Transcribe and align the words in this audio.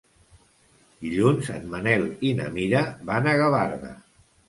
Dilluns 1.03 1.51
en 1.57 1.69
Manel 1.75 2.09
i 2.31 2.35
na 2.43 2.51
Mira 2.59 2.85
van 3.15 3.33
a 3.37 3.41
Gavarda. 3.47 3.97